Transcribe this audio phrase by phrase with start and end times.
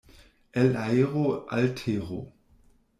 [0.61, 1.27] El aero
[1.59, 2.21] al tero.